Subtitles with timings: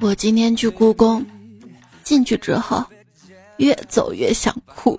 [0.00, 1.24] 我今天去故宫，
[2.04, 2.84] 进去之后，
[3.56, 4.98] 越走越想哭，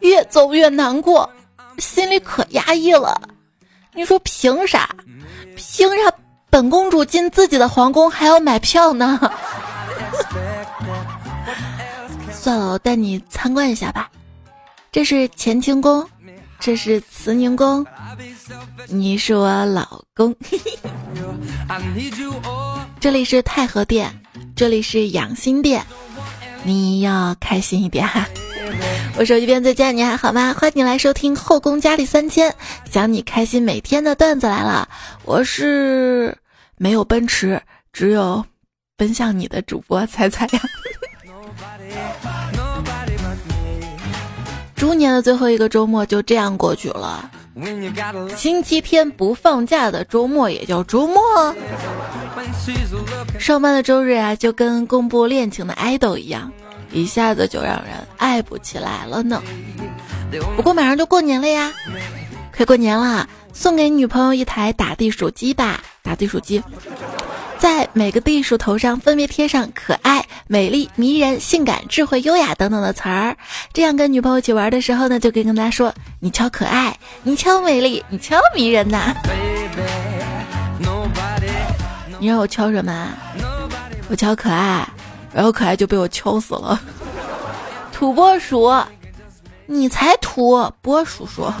[0.00, 1.28] 越走越难过，
[1.78, 3.20] 心里可压抑了。
[3.94, 4.88] 你说凭啥？
[5.54, 6.10] 凭啥
[6.48, 9.20] 本公主进自己的皇宫还要买票呢？
[12.32, 14.10] 算了，我带你参观一下吧。
[14.90, 16.06] 这是乾清宫，
[16.58, 17.86] 这是慈宁宫，
[18.88, 20.34] 你是我老公。
[22.98, 24.21] 这里是太和殿，
[24.54, 25.84] 这里是养心殿，
[26.62, 28.28] 你要开心一点哈。
[29.16, 30.54] 我手机边最见，你还好吗？
[30.58, 32.50] 欢迎你来收听《后宫佳丽三千》，
[32.90, 34.88] 想你开心每天的段子来了。
[35.24, 36.36] 我是
[36.76, 37.60] 没有奔驰，
[37.92, 38.44] 只有
[38.96, 40.60] 奔向你的主播彩彩呀。
[44.76, 47.30] 猪年的最后一个周末就这样过去了，
[48.36, 51.54] 星期天不放假的周末也叫周末。
[53.38, 56.50] 上班的周日啊，就跟公布恋情的爱豆一样，
[56.92, 59.42] 一下子就让人爱不起来了呢。
[60.56, 61.72] 不过马上就过年了呀，
[62.56, 66.62] 快过年了，送给女朋友一台打地鼠机吧，打地鼠机。
[67.58, 73.36] 在每个地鼠头上分别贴上可爱、美丽、迷人、性感、智慧、优雅等等的词儿，
[73.72, 79.14] 这样跟女朋友一起玩的时候呢，就可以跟她说：“你超可爱，你超美丽，你超迷人呐！”
[82.22, 83.08] 你让我敲什么？
[84.08, 84.88] 我敲可爱，
[85.34, 86.80] 然后可爱就被我敲死了。
[87.92, 88.72] 土拨鼠，
[89.66, 91.52] 你才土，拨鼠说。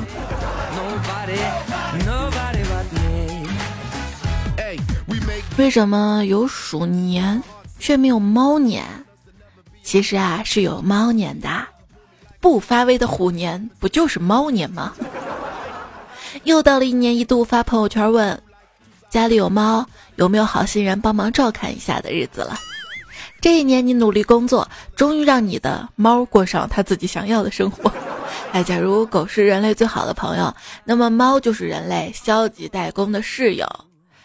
[5.58, 7.42] 为什么有鼠年
[7.80, 8.84] 却没有猫年？
[9.82, 11.48] 其实啊，是有猫年的。
[12.38, 14.92] 不发威的虎年不就是猫年吗？
[16.44, 18.40] 又到了一年一度发朋友圈问
[19.12, 22.58] 家里有猫有没有好心人帮忙照看一下的日子了。
[23.42, 27.92] 这一年你努力工作，终于让你的猫过上它自己想要的生活。
[28.52, 33.68] 哎，假如狗是人类最好的朋友，那么猫就是人类消极怠工的室友。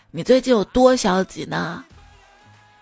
[0.10, 1.84] 你最近有多消极呢？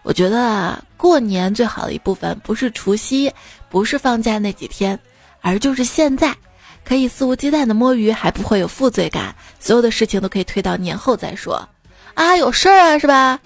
[0.03, 3.33] 我觉得啊，过年最好的一部分不是除夕，
[3.67, 4.99] 不是放假那几天，
[5.41, 6.35] 而就是现在，
[6.83, 11.67] 可以肆无忌惮的摸鱼，还不会有负罪感，所有的事情都可以推到年后再说。
[12.15, 13.39] 啊，有事儿啊，是吧？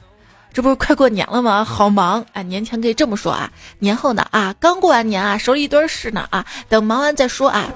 [0.53, 1.63] 这不是快过年了吗？
[1.63, 2.41] 好忙啊！
[2.41, 7.69] 年前可以这么说啊，年后呢啊，刚过完年啊，手里一堆事呢啊，等忙完再说啊。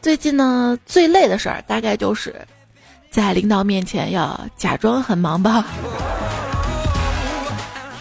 [0.00, 2.34] 最近呢，最累的事儿大概就是。
[3.10, 5.64] 在领导面前要假装很忙吧。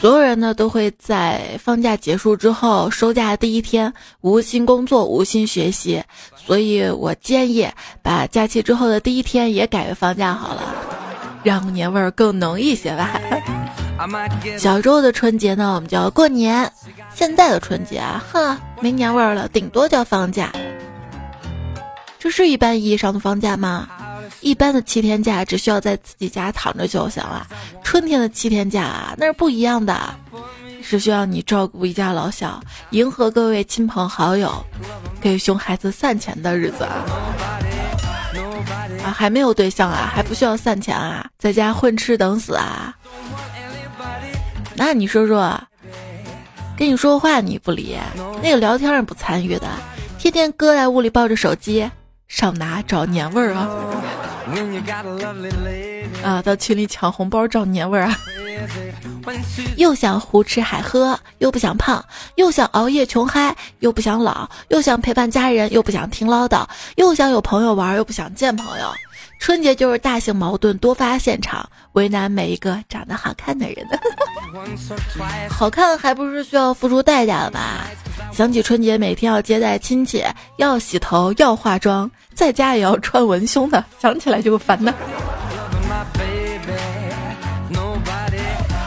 [0.02, 6.04] 所有人呢都会在放假结束之后收假第一天无心工作无心学习，
[6.36, 7.68] 所以我建议
[8.04, 10.76] 把假期之后的第一天也改为放假好了，
[11.44, 13.20] 让年味儿更浓一些吧。
[14.60, 16.72] 小时候的春节呢我们叫过年，
[17.16, 20.52] 现在的春节啊，哼，没年味儿了，顶多叫放假。
[22.20, 23.88] 这是一般意义上的放假吗？
[24.42, 27.48] 一般的七天假只需要在自己家躺着就行了，
[27.84, 30.14] 春天的七天假啊，那是不一样的，
[30.84, 32.62] 是需要你照顾一家老小，
[32.92, 34.64] 迎合各位亲朋好友，
[35.20, 37.04] 给熊孩子散钱的日子啊！
[39.12, 42.96] 还没有对象啊，还不需要散钱啊，在家混吃等死啊？
[44.76, 45.60] 那你说说，
[46.78, 47.98] 跟你说话你不理，
[48.44, 49.68] 那个聊天也不参与的，
[50.18, 51.90] 天天搁在屋里抱着手机。
[52.28, 53.70] 上哪找年味儿啊？
[56.24, 58.18] 啊，到群里抢红包找年味儿啊！
[59.78, 62.02] 又想胡吃海喝，又不想胖；
[62.36, 68.92] 又想熬夜穷嗨，又不想老；又想陪伴家人，又不想听唠叨；又想有朋友玩，又不想见朋友。
[69.40, 73.86] 春节就是大型矛盾多发现场，为难每一个长得好看的人。
[75.50, 77.86] 好看还不是需要付出代价的吧？
[78.34, 80.24] 想起春节每天要接待亲戚，
[80.58, 84.92] 要洗头，要化妆，在家也要穿文胸的，想起来就烦呢。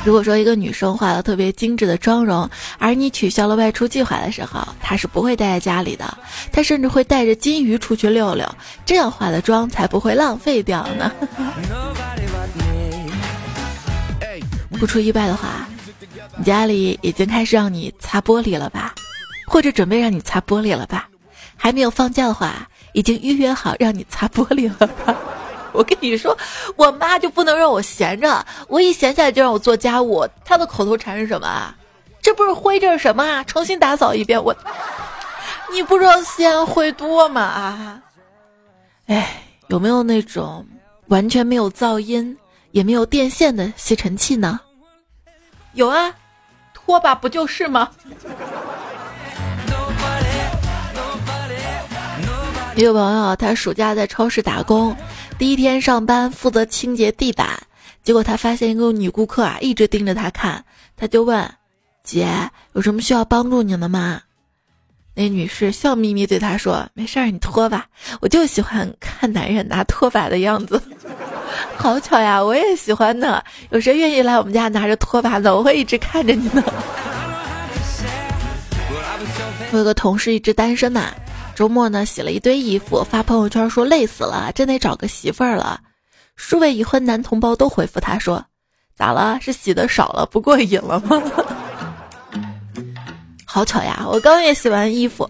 [0.03, 2.49] 如果说一个女生化了特别精致的妆容，
[2.79, 6.17] 而你取消了外出计划的时候，她是不会待在家里的，
[6.51, 8.49] 她甚至会带着金鱼出去溜溜，
[8.87, 11.13] 这样化的妆才不会浪费掉呢。
[14.79, 15.69] 不出意外的话，
[16.39, 18.95] 你家里已经开始让你擦玻璃了吧，
[19.47, 21.09] 或者准备让你擦玻璃了吧？
[21.57, 25.15] 还没有放假的话，已经预约好让你擦玻璃了吧？
[25.73, 26.37] 我跟你说，
[26.77, 30.27] 我妈就不能让我闲着，我一闲下来就让我做家务。
[30.45, 31.75] 她的口头禅是什么啊？
[32.23, 33.43] 这不是灰，这是什么啊？
[33.45, 34.43] 重新打扫一遍。
[34.43, 34.55] 我，
[35.73, 37.41] 你不知道西安灰多吗？
[37.41, 38.03] 啊，
[39.07, 40.67] 哎，有没有那种
[41.07, 42.37] 完全没有噪音，
[42.73, 44.61] 也没有电线的吸尘器呢？
[45.73, 46.13] 有啊，
[46.75, 47.89] 拖把不就是吗？
[52.81, 54.97] 一个朋友，他暑假在超市打工，
[55.37, 57.47] 第一天上班负责清洁地板，
[58.03, 60.65] 结果他发现一个女顾客啊一直盯着他看，
[60.97, 61.47] 他就问
[62.03, 62.27] ：“姐，
[62.73, 64.23] 有什么需要帮助你的吗？”
[65.15, 67.85] 那女士笑眯眯对他说：“没事儿，你拖吧，
[68.23, 70.83] 我就喜欢看男人拿拖把的样子。
[71.77, 73.43] ”好巧呀，我也喜欢呢。
[73.69, 75.55] 有谁愿意来我们家拿着拖把的？
[75.55, 76.65] 我会一直看着你呢。
[79.71, 81.15] 我有个同事一直单身呐。
[81.61, 85.79] 周末呢，洗了一堆衣服，发朋友圈说累死了，真得找个媳妇儿了。
[86.35, 88.43] 数位已婚男同胞都回复他说
[88.97, 89.39] ：“咋了？
[89.43, 91.23] 是洗的少了，不过瘾了吗？”
[93.45, 95.29] 好巧呀，我刚也洗完衣服，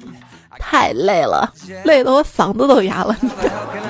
[0.60, 3.16] 太累了，累得我嗓子都哑了。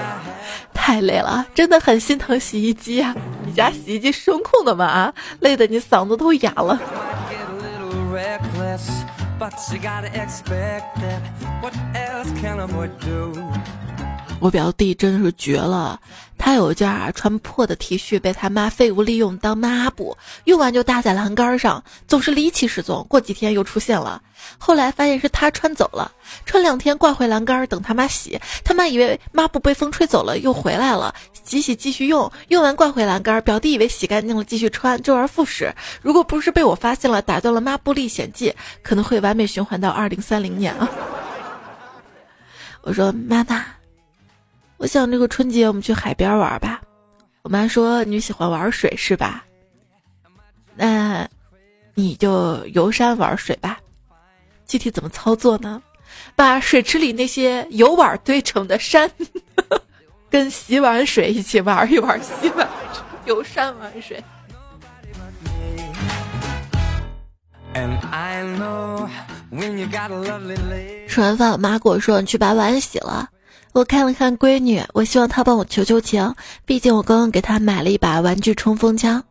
[0.73, 3.15] 太累了，真的很心疼洗衣机啊！
[3.45, 4.87] 你家洗衣机声控的吗？
[4.87, 6.81] 啊，累得你嗓子都哑了。
[9.41, 11.23] but you gotta expect it.
[11.63, 13.33] What else can a boy do?
[14.41, 16.01] 我表弟真的是绝了，
[16.39, 23.07] 他有一件啊穿破的 T 恤被他妈废物利用当抹布，用完就搭在栏杆上，总是离奇失踪。
[23.09, 24.21] 过几天又出现了，
[24.57, 26.11] 后来发现是他穿走了，
[26.47, 31.15] 穿两天挂回栏杆等他妈洗，他妈以为抹布被风吹走了又回来了，
[31.45, 35.71] 洗洗继续用，用完挂回栏杆，表弟以为洗干净了继续穿，周而复始。
[36.01, 40.89] 如果不是被我发现了，打断了抹布历险记，可能会完美循环到二零三零年啊。
[42.83, 43.63] 我说妈妈，
[44.81, 46.81] 我想这个春节我们去海边玩吧。
[47.43, 49.45] 我妈说你喜欢玩水是吧？
[50.75, 51.29] 那
[51.95, 53.79] 你就游山玩水吧。
[54.67, 55.83] 具体怎么操作呢？
[56.35, 59.11] 把水池里那些油碗堆成的山，
[60.31, 62.67] 跟洗碗水一起玩一玩，洗碗
[63.27, 64.23] 游山玩水。
[71.07, 73.29] 吃完饭，我妈跟我说：“你去把碗洗了。”
[73.73, 76.35] 我看了看闺女，我希望她帮我求求情，
[76.65, 79.23] 毕竟我刚刚给她买了一把玩具冲锋枪。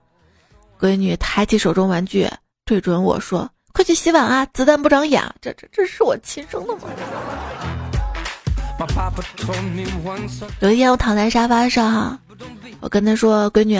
[0.80, 2.30] 闺女抬起手中玩具，
[2.64, 4.46] 对准我说：“快去洗碗啊！
[4.54, 6.82] 子弹不长眼。”这这这是我亲生的吗？
[10.62, 12.18] 有一天我躺在沙发上，
[12.80, 13.78] 我跟她说：“闺女。”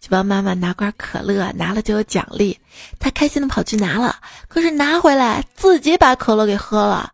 [0.00, 2.58] 去帮妈妈拿罐可乐，拿了就有奖励。
[2.98, 4.16] 他开心的跑去拿了，
[4.48, 7.10] 可是拿回来自己把可乐给喝了。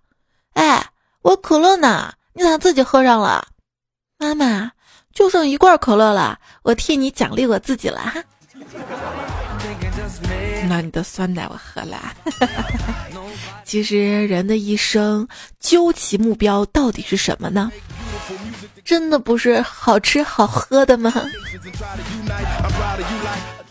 [0.52, 0.86] 哎，
[1.22, 2.12] 我可乐呢？
[2.36, 3.42] 你咋自己喝上了？
[4.18, 4.70] 妈妈，
[5.14, 8.22] 就剩一罐可乐了，我替你奖励我自己了哈。
[10.68, 12.14] 那你的酸奶我喝了。
[13.64, 15.26] 其实人的一生
[15.58, 17.72] 究其目标到底是什么呢？
[18.84, 21.10] 真的不是好吃好喝的吗？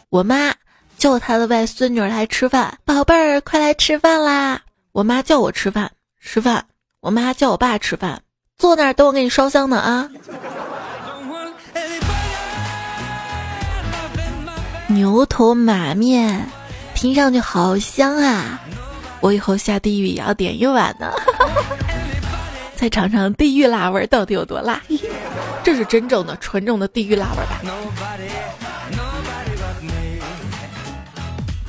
[0.09, 0.51] 我妈
[0.97, 4.59] 叫她的外孙女来吃饭，宝贝儿，快来吃饭啦！
[4.91, 6.65] 我妈叫我吃饭，吃饭。
[7.01, 8.19] 我妈叫我爸吃饭，
[8.57, 10.09] 坐那儿等我给你烧香呢啊！
[14.87, 16.47] 牛头马面，
[16.93, 18.59] 听上去好香啊！
[19.19, 21.11] 我以后下地狱也要点一碗呢。
[22.75, 24.81] 再尝尝地狱辣味到底有多辣，
[25.63, 27.61] 这是真正的纯正的地狱辣味吧？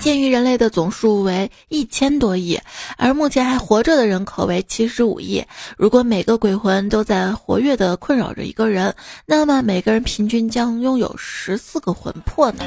[0.06, 2.56] 鉴于人类的总数为一千多亿，
[2.96, 5.44] 而目前还活着的人口为七十五亿，
[5.76, 8.94] 如果每个鬼魂都在活跃的困扰着一个人，
[9.26, 12.62] 那么每个人平均将拥有十四个魂魄呢？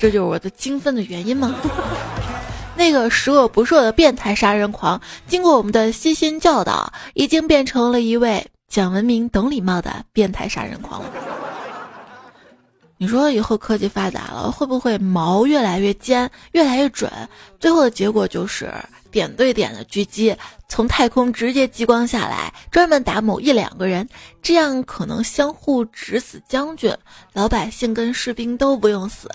[0.00, 1.54] 这就是我的精分的原因吗？
[2.74, 11.12] 那个十恶不赦的变态杀人狂，经过我们的悉心教导，已经变成了一位讲文明、懂礼貌的变态杀人狂了。
[13.00, 17.10] 你说以后科技发达了，会不会矛越来越尖、越来越准？
[17.60, 18.74] 最后的结果就是
[19.12, 20.36] 点对点的狙击，
[20.68, 24.08] 从太空直接激光下来，专门打某一两个人，
[24.42, 26.92] 这样可能相互指死将军，
[27.32, 29.28] 老百姓跟士兵都不用死。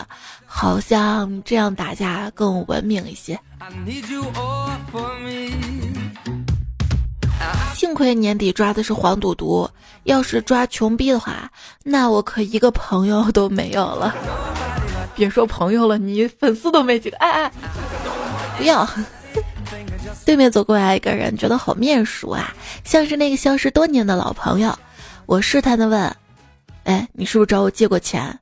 [0.46, 3.40] 好像这样打架更文明一些。
[7.74, 9.70] 幸亏年底抓的是黄赌毒，
[10.04, 11.52] 要是抓穷逼的话，
[11.84, 14.16] 那我可一个朋友都没有了。
[15.16, 17.18] 别说朋友了，你粉丝都没几个。
[17.18, 17.52] 哎哎，
[18.58, 18.88] 不要！
[20.26, 22.54] 对面走过来一个人，觉得好面熟啊，
[22.84, 24.74] 像是那个消失多年的老朋友。
[25.26, 26.16] 我试探的问
[26.86, 28.40] ：“哎，你是不是找我借过钱？”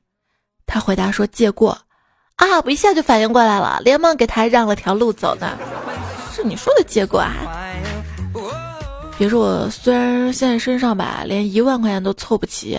[0.66, 1.76] 他回答说：“借过。”
[2.36, 2.46] 啊！
[2.64, 5.58] 我一下就反应过来了，连忙给他让了条路走呢。
[6.34, 7.34] 是你说的借过啊？
[9.22, 12.76] 其实我虽然现在身上吧连一万块钱都凑不齐，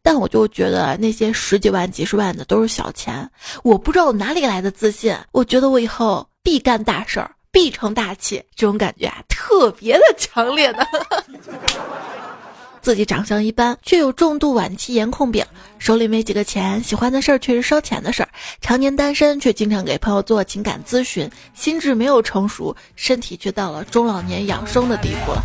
[0.00, 3.30] 但我就觉得那些十几万、几十万的都是小钱。
[3.62, 10.86] 我不知道我哪里来的自信，我觉得我以后必干大事儿，必成大器，这种感觉啊，特别的强烈的。
[12.82, 15.46] 自己长相一般，却有重度晚期颜控病，
[15.78, 18.28] 手里没几个钱，喜欢的事儿却是烧钱的事儿，
[18.60, 25.42] 常年单身，却经常给朋友做情感咨询，心智没有成熟，身体却到了中老年养生的地步了。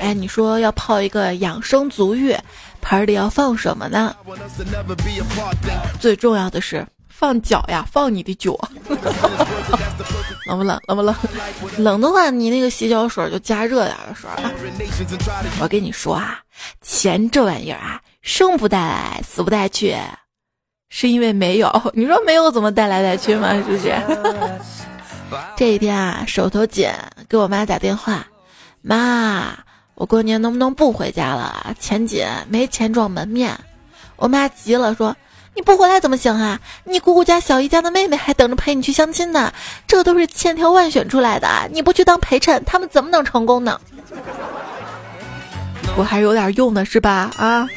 [0.00, 2.34] 哎，你说要泡一个养生足浴，
[2.80, 4.14] 盆里要放什么呢？
[5.98, 6.86] 最重要的是。
[7.20, 8.58] 放脚呀，放你的脚，
[10.48, 10.80] 冷不冷？
[10.88, 11.14] 冷不冷？
[11.76, 14.50] 冷的话，你那个洗脚水就加热点的水啊。
[15.60, 16.40] 我跟你说啊，
[16.80, 19.94] 钱这玩意儿啊，生不带来，死不带去，
[20.88, 21.70] 是因为没有。
[21.92, 23.52] 你说没有怎么带来带去吗？
[23.52, 23.94] 是不是？
[25.58, 26.90] 这一天啊，手头紧，
[27.28, 28.26] 给我妈打电话，
[28.80, 29.52] 妈，
[29.94, 31.76] 我过年能不能不回家了？
[31.78, 33.54] 钱紧，没钱装门面。
[34.16, 35.14] 我妈急了，说。
[35.54, 36.60] 你不回来怎么行啊？
[36.84, 39.52] 你姑姑家小姨家的妹妹还等着陪你去相亲呢，
[39.86, 43.80] 这都是千挑万选出来的，你不去当陪衬，他们怎么能成功呢？
[45.98, 47.30] 我还有点用的是吧？
[47.36, 47.68] 啊！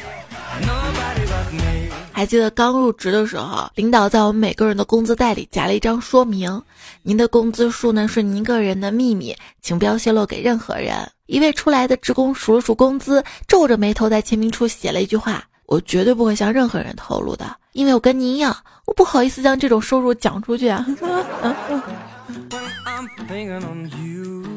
[2.12, 6.62] 还记得刚入职的时候，领导在我们每个人的工资袋里夹了一张说明：
[7.02, 10.94] 您的工资数呢是您个人的秘密，请不要泄露给任何人。
[11.26, 15.42] 一位出来的职工数了数工资，皱着眉头在签名处写了一句话。
[15.66, 18.56] 我绝对不会向任何人透露的，因为我跟您一样，
[18.86, 20.86] 我不好意思将这种收入讲出去啊。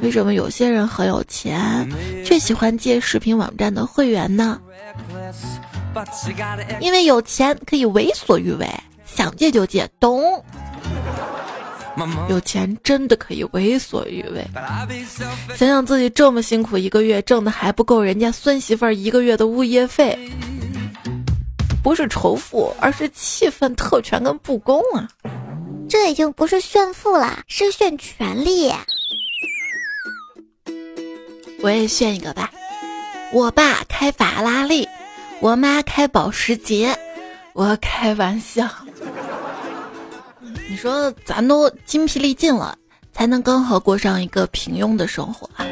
[0.02, 1.90] 为什么有些人很有钱，
[2.24, 4.60] 却喜欢借视频网站的会员呢？
[6.80, 8.70] 因为有钱可以为所欲为，
[9.06, 10.22] 想借就借，懂？
[12.30, 14.48] 有钱真的可以为所欲为。
[15.56, 20.18] 想想自己这么辛苦，一个月挣的还不够人家孙媳妇儿一个月的物业费。
[21.88, 25.08] 不是仇富，而是气愤特权跟不公啊！
[25.88, 28.70] 这已经不是炫富了，是炫权力。
[31.62, 32.52] 我也炫一个吧，
[33.32, 34.86] 我爸开法拉利，
[35.40, 36.94] 我妈开保时捷，
[37.54, 38.70] 我开玩笑。
[40.70, 42.78] 你说咱都精疲力尽了，
[43.14, 45.66] 才能刚好过上一个平庸的生活啊！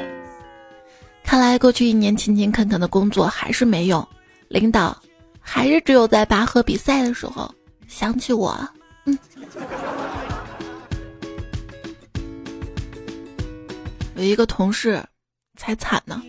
[1.26, 4.08] 看来过去一年勤勤恳恳的工作还是没用，
[4.48, 4.98] 领导。
[5.48, 7.50] 还是只有在拔河比赛的时候
[7.88, 8.68] 想起我。
[9.06, 9.18] 嗯，
[14.16, 15.02] 有一个同事
[15.56, 16.22] 才惨呢，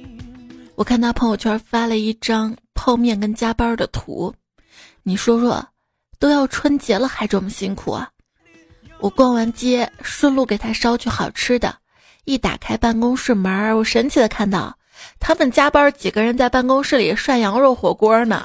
[0.75, 4.32] 我看他朋友圈发了一张泡面跟加班的图，
[5.02, 5.66] 你说说，
[6.18, 8.08] 都要春节了还这么辛苦啊？
[9.00, 11.75] 我逛完街，顺路给他捎去好吃的，
[12.25, 14.76] 一打开办公室门，我神奇的看到
[15.18, 18.44] 他们加班几个人在办公室里涮羊肉火锅呢。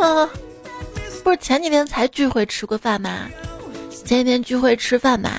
[0.00, 0.28] 啊，
[1.22, 3.26] 不是前几天才聚会吃过饭吗？
[4.04, 5.30] 前几天聚会吃饭嘛，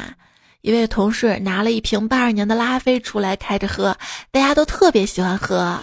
[0.61, 3.97] 一位同事拿了一瓶八二年的拉菲出来开着喝，
[4.31, 5.77] 大家都特别喜欢喝。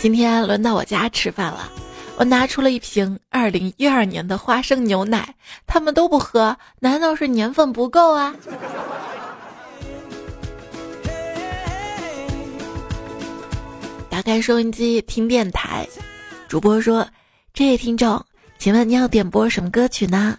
[0.00, 1.70] 今天轮到我家吃饭了，
[2.16, 5.34] 我拿出了一瓶二零一二年的花生牛奶，
[5.66, 8.34] 他们都不喝，难道是年份不够啊？
[14.08, 15.86] 打开收音机听电台。
[16.50, 17.06] 主播说
[17.54, 18.20] ：“这位听众，
[18.58, 20.36] 请问你要点播什么歌曲呢？”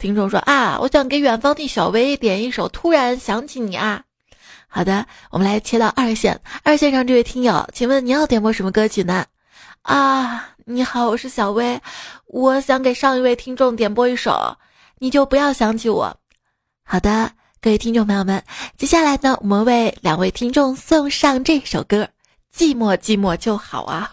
[0.00, 4.02] 听众说：“啊，我想给远方的小薇点一首《突然想起你》啊。”
[4.68, 9.26] 好的，我们来切到二线，二线上这位听友，请问你要点播什么歌曲呢？
[9.82, 11.78] 啊，你好，我是小薇，
[12.28, 14.30] 我想给上一位听众点播一首
[14.98, 16.06] 《你就不要想起我》。
[16.84, 17.30] 好的，
[17.60, 18.42] 各位听众朋友们，
[18.78, 22.04] 接下来呢，我们为两位听众送上这首歌，
[22.58, 24.10] 《寂寞寂寞就好》啊。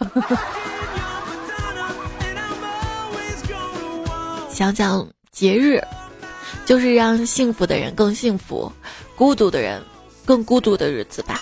[4.56, 5.78] 想想节日，
[6.64, 8.72] 就是让幸福的人更幸福，
[9.14, 9.82] 孤独的人
[10.24, 11.38] 更孤独的日子吧。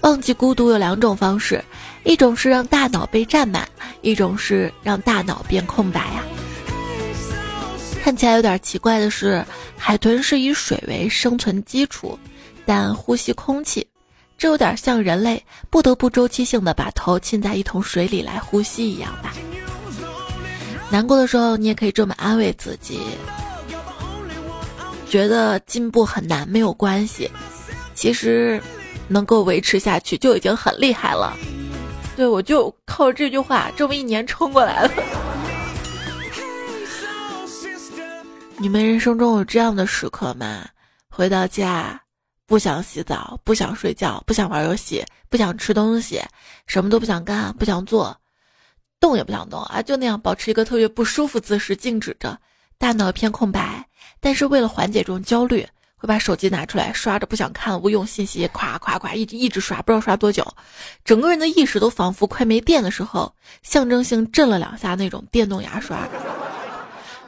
[0.00, 1.64] 忘记孤独有两种方式，
[2.02, 3.68] 一种是让大脑被占满，
[4.02, 6.24] 一种是让大脑变空白呀。
[8.02, 9.44] 看起来有点奇怪的是，
[9.78, 12.18] 海豚是以水为生存基础，
[12.66, 13.86] 但呼吸空气，
[14.36, 19.32] 这有点像人类不得不周期性的把头浸在一桶水里来呼吸一样吧。
[20.94, 23.00] 难过的时候，你也可以这么安慰自己：
[25.08, 27.28] 觉得进步很难，没有关系。
[27.96, 28.62] 其实，
[29.08, 31.36] 能够维持下去就已经很厉害了。
[32.14, 34.90] 对我就靠这句话，这么一年撑过来了。
[38.56, 40.64] 你们人生中有这样的时刻吗？
[41.10, 42.00] 回到家，
[42.46, 46.22] 不想洗澡，不想睡觉，不想玩游戏，不想吃东西，
[46.68, 48.16] 什么都不想干，不想做，
[49.04, 52.38] 动也不想动啊，就那样保持一个特别不舒服姿势，静止着，
[52.78, 53.86] 大脑一片空白。
[54.18, 60.42] 但是为了缓解这种焦虑，会把手机拿出来刷着不想看无用信息，夸夸夸一直一直刷，不知道刷多久，
[61.04, 63.30] 整个人的意识都仿佛快没电的时候，
[63.62, 66.08] 象征性震了两下那种电动牙刷。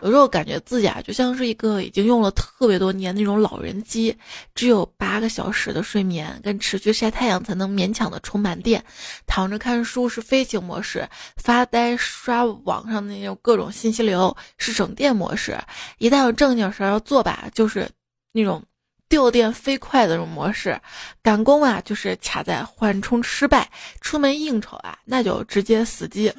[0.02, 4.14] 有时候感觉自己啊，就像是一个已经用了特别多年那种老人机，
[4.54, 8.84] 只有八个小时的睡眠，跟持续晒太阳才能勉强的充满电。
[9.26, 15.58] 躺着看书是飞行模式，发呆刷网上那种各种信息流是省电模式。
[15.98, 17.88] 一旦有正经事儿要做吧，就是
[18.32, 18.62] 那种
[19.08, 20.78] 掉电飞快的这种模式。
[21.22, 23.68] 赶工啊，就是卡在缓冲失败。
[24.02, 26.30] 出门应酬啊，那就直接死机。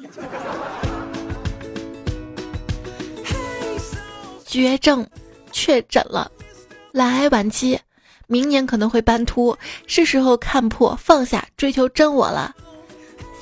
[4.48, 5.06] 绝症
[5.52, 6.32] 确诊了，
[6.90, 7.78] 懒癌晚期，
[8.26, 9.54] 明年可能会斑秃，
[9.86, 12.56] 是时候看破放下追求真我了。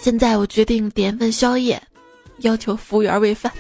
[0.03, 1.81] 现在我决定点份宵夜，
[2.39, 3.53] 要求服务员喂饭。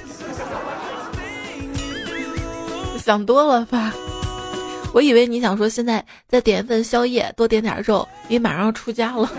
[2.99, 3.95] 想多了吧？
[4.93, 9.31] 我以为你想说现在再点份宵夜，多点点肉，你马上要出家了。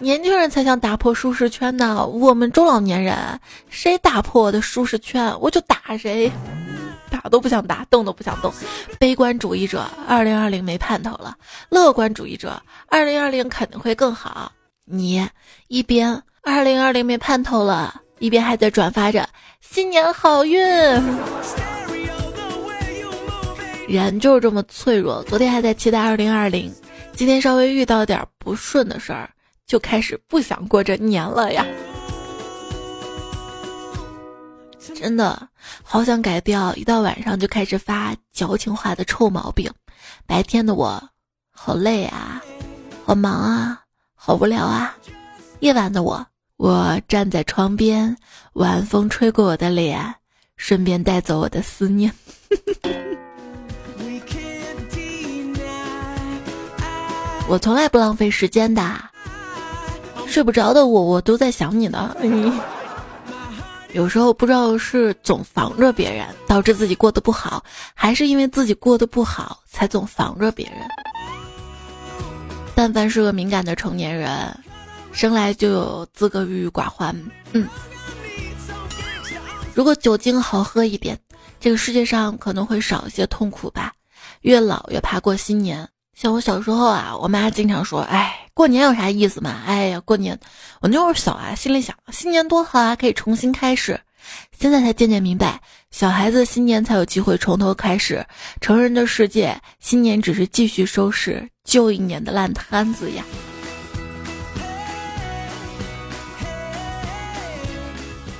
[0.00, 3.14] 年轻人才想打破舒适圈呢，我们中老年人
[3.68, 6.32] 谁打破我的舒适圈，我就打谁。
[7.10, 8.50] 打都不想打，动都不想动。
[8.98, 11.36] 悲观主义者，二零二零没盼头了。
[11.68, 14.50] 乐观主义者，二零二零肯定会更好。
[14.86, 15.28] 你
[15.68, 19.28] 一边二零二零没盼头了，一边还在转发着
[19.60, 20.58] 新年好运。
[23.86, 25.22] 人就是这么脆弱。
[25.24, 26.72] 昨天还在期待二零二零，
[27.12, 29.28] 今天稍微遇到点不顺的事儿，
[29.70, 31.64] 就开始不想过这年了呀。
[34.96, 35.48] 真的
[35.84, 39.70] 好想改掉，一到晚上就开始发矫情话的臭毛病。
[40.26, 41.00] 白天的我，
[41.52, 42.42] 好累啊，
[43.04, 43.80] 好忙啊，
[44.16, 44.96] 好无聊啊。
[45.60, 48.16] 夜晚的我，我站在窗边，
[48.54, 50.16] 晚风吹过我的脸，
[50.56, 52.12] 顺便带走我的思念。
[57.46, 58.82] 我从来不浪费时间的，
[60.30, 62.16] 睡不着的我，我都在想你呢。
[63.92, 67.62] 有时候不知道是总防着别人导致自己过得不好，
[67.92, 70.76] 还是因为自己过得不好才总防着别人。
[72.76, 74.56] 但凡是个敏感的成年人，
[75.10, 77.14] 生来就有资格郁郁寡欢。
[77.52, 77.68] 嗯，
[79.74, 81.18] 如果酒精好喝一点，
[81.58, 83.92] 这个世界上可能会少一些痛苦吧。
[84.42, 85.86] 越老越怕过新年。
[86.20, 89.62] 像我小时候啊，我妈经常说：“哎，过年有啥意思嘛？
[89.64, 90.38] 哎呀，过年，
[90.82, 93.98] 我那会儿小啊，心里想，新年多好啊，可以重新开始。
[94.52, 95.58] 现在才渐渐明白，
[95.90, 98.22] 小孩子新年才有机会从头开始，
[98.60, 103.24] 成人的世界，新年只是继续收拾旧一年的烂摊子呀。”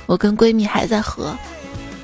[0.05, 1.35] 我跟闺蜜还在喝，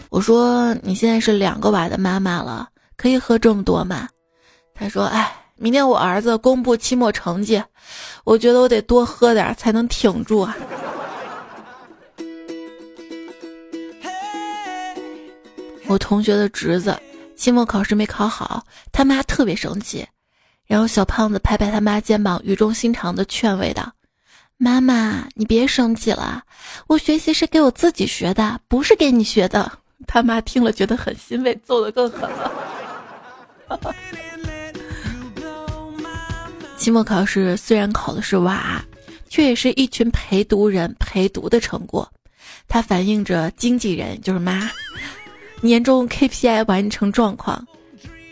[0.09, 4.09] 我说：“你现在是两个娃的妈妈了，可以喝这么多吗？”
[4.73, 7.61] 她说：“哎。”明天我儿子公布期末成绩，
[8.23, 10.55] 我觉得我得多喝点才能挺住啊。
[15.87, 16.95] 我同学的侄子
[17.35, 20.05] 期末考试没考好，他妈特别生气，
[20.65, 23.91] 然后小胖子拍拍他妈肩膀，语重心长的劝慰道
[24.57, 26.43] ：“妈妈，你别生气了，
[26.87, 29.71] 我学习是给我自己学的，不是给你学的。”
[30.05, 32.51] 他妈听了觉得很欣慰，揍得更狠了。
[36.77, 38.81] 期末考试虽然考的是娃，
[39.27, 42.09] 却也是一群陪读人陪读的成果。
[42.67, 44.69] 它反映着经纪人就是妈
[45.59, 47.65] 年终 KPI 完成状况，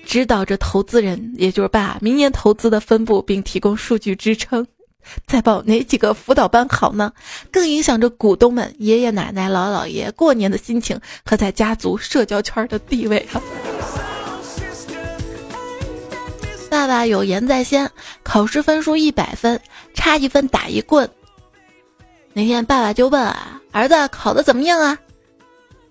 [0.06, 4.66] 指导着投资人也就是爸明年投资的分布，并提供数据支撑。
[5.28, 7.12] 再报哪几个辅导班好呢？
[7.52, 13.42] 更影响着股东们爷爷奶奶老姥爷过年的心情和在家族社交圈的地位啊。
[16.76, 17.90] 爸爸有言在先，
[18.22, 19.58] 考试分数一百分，
[19.94, 21.10] 差一分打一棍。
[22.34, 25.00] 那天爸爸就问啊，儿子考的怎么样啊？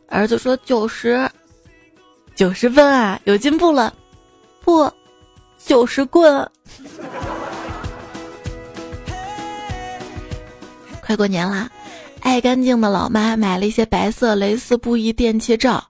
[0.08, 1.26] 儿子说九十，
[2.34, 3.94] 九十分啊，有进步了。
[4.60, 4.92] 不，
[5.58, 6.46] 九十棍。
[11.00, 11.70] 快过年啦，
[12.20, 15.82] 爱干净的老妈买了一些白色蕾丝布艺电器罩。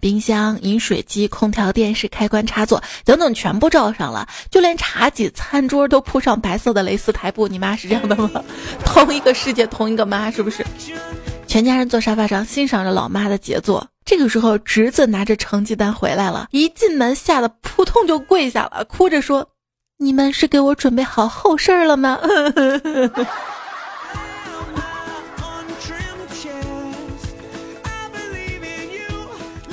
[0.00, 7.48] 冰箱、饮水机、空调、电视、开关、插座等等全部罩上了，就连茶几、餐桌都铺上白色的蕾丝台布。
[7.48, 8.30] 你妈是这样的吗？
[8.86, 10.64] 同一个世界，同一个妈，是不是？
[11.48, 13.84] 全家人坐沙发上欣赏着老妈的杰作。
[14.04, 19.48] 这个时候，侄子拿着成绩单回来了，一进门吓得扑通就跪下了，哭着说
[19.98, 22.20] ：“你们是给我准备好后事儿了吗？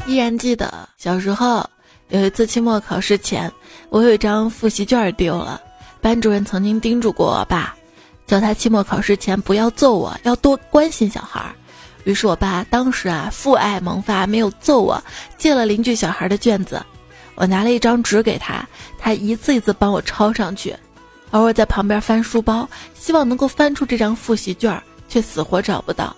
[0.08, 1.68] 依然记得小时候
[2.10, 3.52] 有一次期末考试前，
[3.90, 5.60] 我有一张复习卷丢了。
[6.00, 7.76] 班主任曾经叮嘱过我爸，
[8.28, 11.44] 叫他期末考试前不要揍我，要多关心小孩。
[12.04, 15.04] 于是我爸当时啊父爱萌发，没有揍我，
[15.40, 16.80] 借了邻居小孩的卷子。
[17.34, 18.64] 我拿了一张纸给他，
[19.00, 20.76] 他一次一次帮我抄上去，
[21.32, 26.16] 而我在旁边翻书包，希望能够翻出这张复习卷，却死活找不到。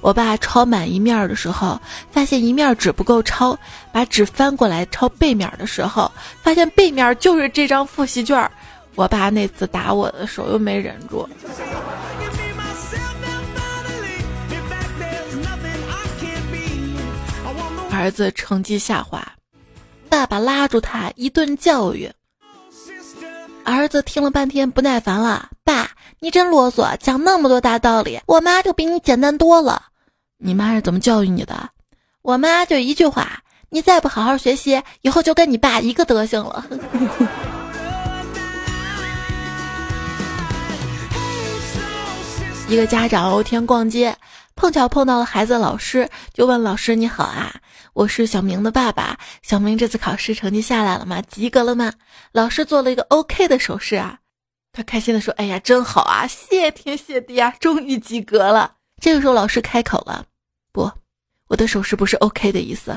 [0.00, 1.80] 我爸抄满一面的时候，
[2.10, 3.58] 发现一面纸不够抄，
[3.92, 6.10] 把纸翻过来抄背面的时候，
[6.42, 8.50] 发现背面就是这张复习卷。
[8.94, 11.28] 我爸那次打我的手又没忍住。
[17.90, 19.26] 儿子成绩下滑，
[20.08, 22.08] 爸爸拉住他一顿教育。
[23.64, 25.90] 儿子听了半天不耐烦了，爸。
[26.20, 29.80] 你真啰嗦，讲那么多大道理，我妈就比你简单多了。
[30.38, 31.70] 你妈是怎么教育你的？
[32.22, 33.38] 我妈就一句话：
[33.70, 36.66] 你再不好好学习，以后就跟你爸一个德行了。
[42.68, 44.16] 一个家长有天逛街，
[44.56, 47.54] 碰巧碰到了孩子老师，就问老师：“你好啊，
[47.92, 49.16] 我是小明的爸爸。
[49.42, 51.22] 小明这次考试成绩下来了吗？
[51.28, 51.92] 及格了吗？”
[52.32, 54.18] 老师做了一个 OK 的手势啊。
[54.78, 56.24] 他开心的说：“哎呀，真好啊！
[56.24, 60.24] 谢天谢地啊，终于及格了。”这个时候老师开口了
[60.70, 60.88] ：“不，
[61.48, 62.96] 我的手势不是 OK 的意思。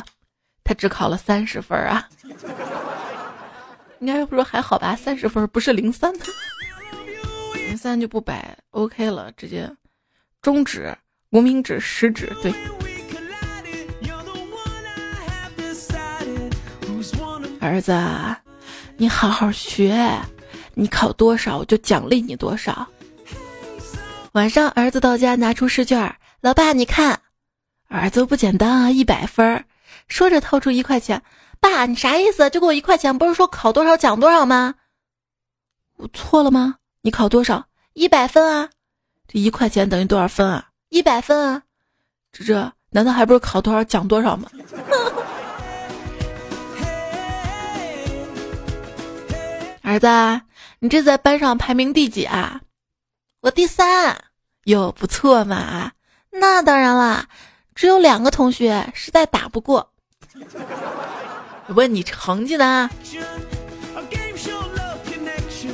[0.63, 2.07] 他只考了三十分啊。
[3.99, 6.25] 应该不说还好吧，三十分不是零三的，
[7.57, 9.67] 零三就不摆 OK 了，直接
[10.39, 10.95] 中指、
[11.31, 12.31] 无名指、食指。
[12.43, 12.53] 对，
[17.59, 17.91] 儿子，
[18.97, 19.97] 你好好学。”
[20.81, 22.87] 你考多少，我就奖励你多少。
[24.31, 27.21] 晚上，儿子到家拿出试卷，老爸你看，
[27.87, 29.63] 儿子不简单啊，一百分儿。
[30.07, 31.21] 说着掏出一块钱，
[31.59, 32.49] 爸你啥意思？
[32.49, 34.73] 就给我一块钱，不是说考多少奖多少吗？
[35.97, 36.77] 我错了吗？
[37.03, 37.63] 你考多少？
[37.93, 38.67] 一百分啊。
[39.27, 40.69] 这一块钱等于多少分啊？
[40.89, 41.61] 一百分啊。
[42.31, 44.49] 这这难道还不是考多少奖多少吗？
[49.83, 50.07] 儿子。
[50.83, 52.59] 你这在班上排名第几啊？
[53.39, 54.17] 我第三，
[54.63, 55.91] 哟，不错嘛。
[56.31, 57.27] 那当然啦，
[57.75, 59.91] 只有两个同学实在打不过。
[61.67, 62.89] 问你成绩呢？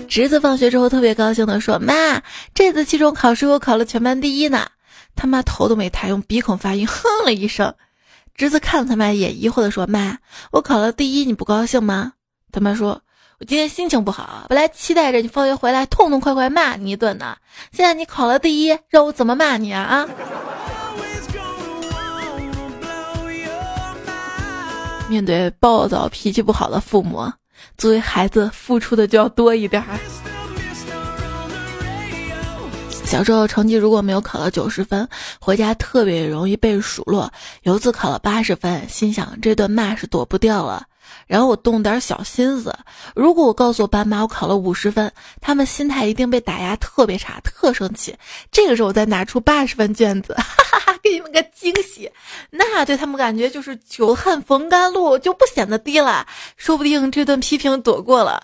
[0.10, 2.22] 侄子放学之后特别高兴的说：“妈，
[2.54, 4.68] 这次期中考试我考了全班第一呢。”
[5.16, 7.74] 他妈头都没抬，用鼻孔发音，哼了一声。
[8.36, 10.18] 侄子看了他妈一眼，疑惑的说：“妈，
[10.52, 12.12] 我考了第一，你不高兴吗？”
[12.52, 13.02] 他妈说。
[13.40, 17.38] 我今天心情不好，本来期待着你放学回来痛痛快快骂你一顿呢。
[17.72, 20.10] 现在你考了第一，让我怎么骂你啊啊！
[25.08, 27.32] 面对暴躁脾气不好的父母，
[27.78, 30.00] 作为孩子付出的就要多一点儿。
[33.06, 35.08] 小时候成绩如果没有考到九十分，
[35.40, 37.32] 回家特别容易被数落。
[37.62, 40.88] 有一次考了八十分，心想这顿骂是躲不掉了。
[41.26, 42.74] 然后我动点小心思，
[43.16, 48.16] 如果我告诉我爸妈我考了五十分，他们心态一定被打压特别差，特生气。
[48.52, 52.12] 这个时候我再拿出八十分卷子，哈哈哈，给你们个惊喜，
[52.50, 58.42] 那对他们感觉就是久旱逢甘露，就不显得低了，说不定这顿批评躲过了。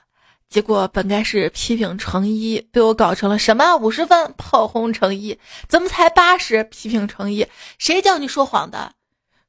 [0.49, 5.35] 结果本该是批评成一，被我搞成了什么五十分炮轰成一，
[5.67, 7.47] 怎么才八十批评成一？
[7.79, 8.91] 谁叫你说谎的？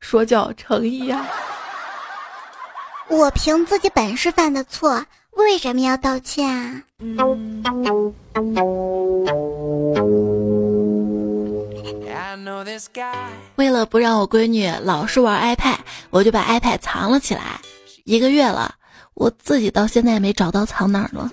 [0.00, 1.26] 说教成一呀！
[3.08, 6.82] 我凭自己本事犯的错，为什么要道歉啊？
[13.56, 15.76] 为了不让我闺女老是玩 iPad，
[16.10, 17.60] 我就把 iPad 藏了起来。
[18.04, 18.74] 一个月了，
[19.14, 21.30] 我自己到现在也没找到藏哪儿了。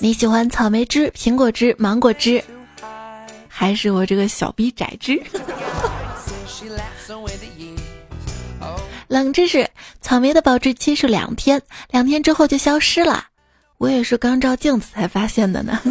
[0.00, 2.42] 你喜欢草莓汁、苹果汁、芒果汁，
[3.48, 5.22] 还是我这个小逼崽汁？
[9.08, 9.68] 冷知识：
[10.02, 13.24] 草莓的保质期是两天，两天之后就消失了。
[13.78, 15.80] 我也是刚照镜子才发现的呢。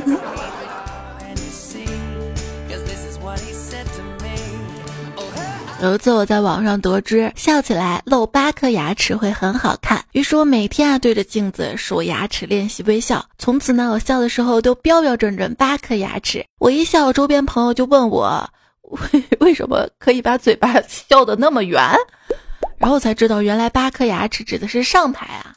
[5.82, 13.26] 有一次我在网上得知，笑起来露八颗牙齿会很好看，于是我每天啊对着镜子数牙齿练习微笑。
[13.38, 16.46] 从此呢，我笑的时候都标标准准八颗牙齿。
[16.60, 18.50] 我一笑，周边朋友就问我，
[18.82, 21.80] 为 为什么可以把嘴巴笑得那么圆？
[22.78, 25.56] 然后才知道，原来八颗牙齿指的是上排啊。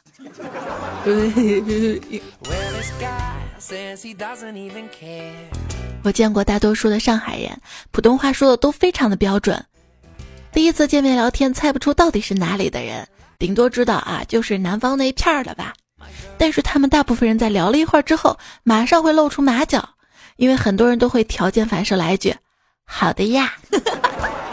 [6.03, 7.55] 我见过大多数的上海人，
[7.91, 9.63] 普通话说的都非常的标准。
[10.51, 13.07] 第一次见面聊天，猜不出到底是哪里的人，
[13.37, 15.73] 顶多知道啊，就是南方那一片儿的吧。
[16.37, 19.87] 但是他们大部分人在聊了一会儿之后，马上会露出马脚，
[20.37, 22.35] 因为很多人都会条件反射来一句
[22.83, 23.53] ：“好的呀。”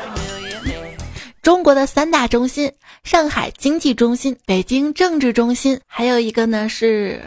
[1.48, 2.70] 中国的三大中心：
[3.04, 7.22] 上海经济中心、北京政治中心，还有一个呢是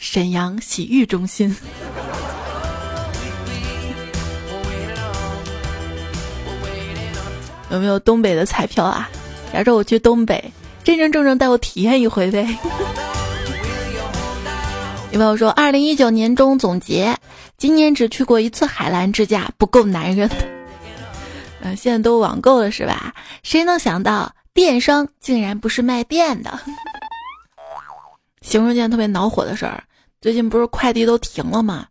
[0.00, 1.54] 沈阳洗浴中心。
[7.70, 9.08] 有没有东北的彩票啊？
[9.52, 12.58] 假如我去东北，真真正正带我体验一回呗。
[15.12, 17.16] 有朋友说，二零一九年终总结，
[17.56, 20.28] 今年只去过一次海澜之家，不够男人。
[21.62, 23.14] 嗯，现在都网购了是吧？
[23.42, 26.58] 谁能想到电商竟然不是卖电的？
[28.42, 29.82] 形容件特别恼火的事儿，
[30.20, 31.86] 最近不是快递都停了吗？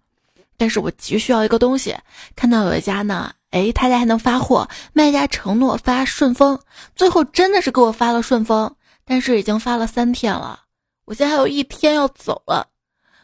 [0.57, 1.97] 但是我急需要一个东西，
[2.35, 6.59] 看到有一家呢，哎，他家还能发货，卖家承诺发顺丰，
[6.95, 10.59] 最后真的是给我发了顺丰，但是已经发了三天了，
[11.05, 12.67] 我现在还有一天要走了，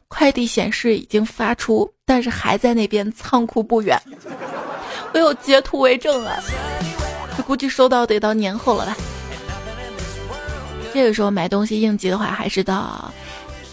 [0.07, 4.01] 快递显示已经发出，但是还在那边仓库不远。
[5.13, 6.37] 我有截图为证啊！
[7.35, 8.97] 这估计收到得到年后了吧？
[10.93, 13.11] 这个时候买东西应急的话，还是到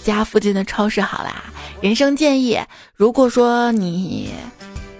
[0.02, 1.44] 家附近的超市好啦。
[1.80, 2.58] 人生建议：
[2.94, 4.32] 如果说你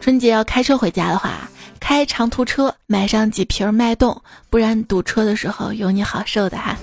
[0.01, 1.49] 春节要开车回家的话，
[1.81, 4.19] 开长途车，买上几瓶脉动，
[4.49, 6.77] 不然堵车的时候有你好受的哈。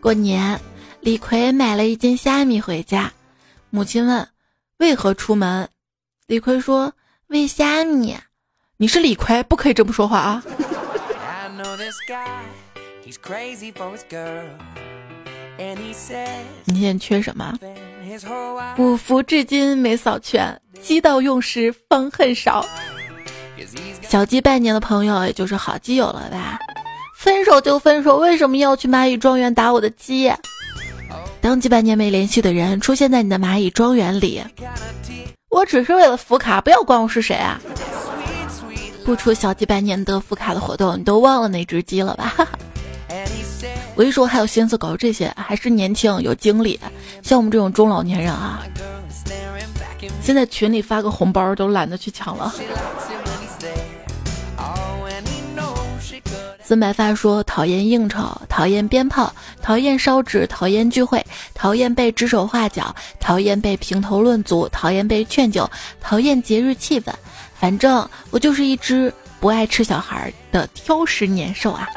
[0.00, 0.58] 过年，
[1.00, 3.10] 李逵买了一斤虾米回家，
[3.70, 4.28] 母亲问：
[4.78, 5.68] 为何出门？
[6.26, 6.92] 李逵说
[7.28, 8.16] ：“喂虾米，
[8.76, 10.42] 你是李逵，不可以这么说话啊！”
[16.64, 17.58] 你现在缺什么？
[18.76, 22.66] 五福至今没扫全，鸡到用时方恨少。
[24.02, 26.58] 小鸡拜年的朋友，也就是好基友了吧？
[27.16, 30.32] 分手就分手，为什么要去蚂蚁庄园打我的鸡？
[31.40, 34.42] 当几百年没联系的人出现在你的蚂蚁庄园里。
[35.50, 37.60] 我只是为了福卡，不要管我是谁啊！
[39.04, 42.34] 不出小几百年的福卡的活动，你都忘了那只鸡了吧？
[43.94, 46.78] 我一说还有心思搞这些，还是年轻有精力。
[47.22, 48.62] 像我们这种中老年人啊，
[50.22, 52.54] 现在群里发个红包都懒得去抢了。
[56.68, 65.66] 孙白发说：“讨厌应酬，讨厌鞭炮，讨厌烧纸，讨厌聚会，讨厌被指手画脚，讨厌被评头论足，讨厌被劝酒，
[65.98, 67.10] 讨厌节日气氛。
[67.58, 71.88] 反正我就是一只不爱吃小孩的挑食年兽啊！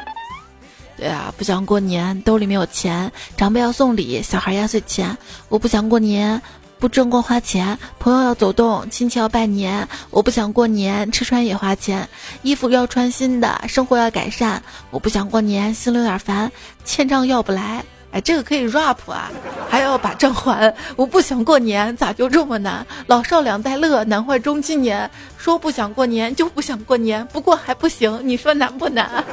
[0.96, 5.14] 对啊，不想过年，兜里没有钱，长辈要送礼，小孩压岁钱，
[5.50, 6.40] 我不想过年。”
[6.82, 12.08] 不挣光花钱，朋友要走动，亲戚要拜年，我不想过年，吃穿也花钱，
[12.42, 16.50] 衣服要穿新的，生活要改善，我不想过年，心里有点烦，
[16.84, 19.30] 欠账要不来，哎，这个可以 rap 啊，
[19.70, 22.84] 还要把账还，我不想过年，咋就这么难？
[23.06, 29.24] 老少两代乐，难坏中青年，说不想过年就不想过年，不过还不行，你说难不难？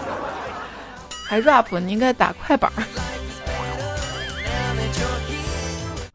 [1.26, 2.72] 还 rap，你应该打快板。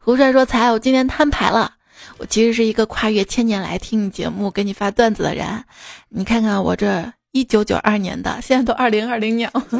[0.05, 1.73] 胡帅说：“才，我今天摊牌了。
[2.19, 5.47] 我其实是一个跨越千年来听你节目、给你发段子的人。
[6.09, 9.65] 你看看我这一九九二年的，现在都二零二零年了。”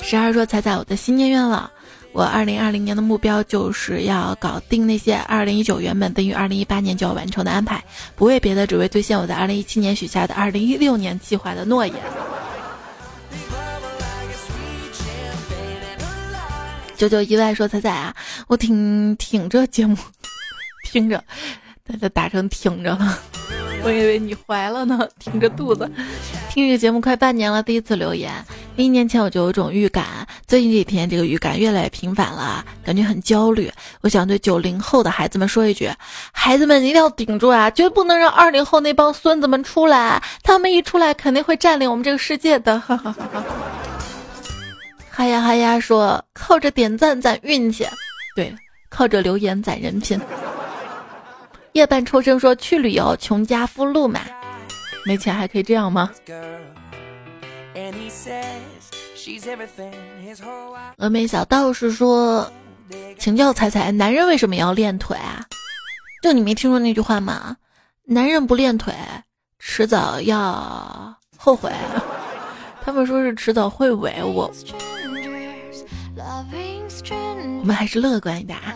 [0.00, 1.68] 十二说：“彩彩，我的新年愿望，
[2.12, 7.82] 我二零二零年的目标就是要搞定那些二零一九原本等于二零一八年就要完成的安排，
[8.14, 11.96] 不为别的，只为兑现我在二零一七年许下的二零一六年计划的诺言。”
[17.02, 18.14] 九九意外说：“彩彩啊，
[18.46, 19.96] 我挺挺着节目，
[20.84, 21.20] 听着，
[21.84, 23.18] 大家打成挺着了，
[23.82, 25.90] 我以为你怀了呢，挺着肚子。
[26.48, 28.32] 听这个节目快半年了，第一次留言。
[28.76, 33.68] 一年前我就有种预感，最近几天这个预感越来越频繁了，感觉很焦虑。
[34.02, 35.90] 我想对九零后的孩子们说一句：
[36.30, 43.44] 孩子们一定要顶住啊，绝不能让二零后那帮孙子们出来，他们一出来肯定会占领我们这个世界的。”哈哈哈
[45.14, 47.86] 哈呀哈呀说靠着点赞攒运气，
[48.34, 48.50] 对，
[48.88, 50.18] 靠着留言攒人品。
[51.72, 54.22] 夜半抽声说去旅游穷家富路嘛，
[55.04, 56.10] 没钱还可以这样吗？
[60.98, 62.50] 峨眉小道士说，
[63.18, 65.44] 请教彩彩，男人为什么要练腿啊？
[66.22, 67.54] 就你没听说那句话吗？
[68.04, 68.94] 男人不练腿，
[69.58, 71.70] 迟早要后悔。
[72.84, 74.50] 他们说是迟早会萎，我
[77.60, 78.74] 我们还是乐观一点啊。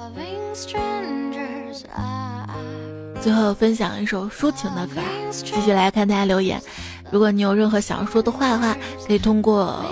[3.21, 6.63] 最后分享一首抒情的歌，继续来看大家留言。
[7.11, 9.85] 如果你有任何想要说的话的话，可以通过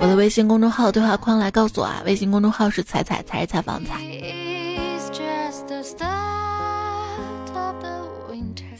[0.00, 2.02] 我的微信公众号对话框来告诉我啊。
[2.04, 4.00] 微信公众号是彩彩才是采访彩。